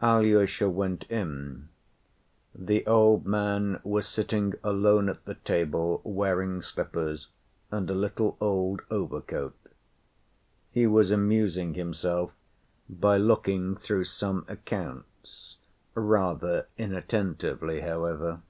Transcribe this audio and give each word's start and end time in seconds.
Alyosha 0.00 0.70
went 0.70 1.02
in. 1.10 1.68
The 2.54 2.86
old 2.86 3.26
man 3.26 3.80
was 3.82 4.06
sitting 4.06 4.54
alone 4.62 5.08
at 5.08 5.24
the 5.24 5.34
table 5.34 6.00
wearing 6.04 6.62
slippers 6.62 7.26
and 7.72 7.90
a 7.90 7.94
little 7.96 8.36
old 8.40 8.82
overcoat. 8.88 9.56
He 10.70 10.86
was 10.86 11.10
amusing 11.10 11.74
himself 11.74 12.30
by 12.88 13.16
looking 13.16 13.74
through 13.74 14.04
some 14.04 14.44
accounts, 14.48 15.56
rather 15.96 16.68
inattentively 16.78 17.80
however. 17.80 18.42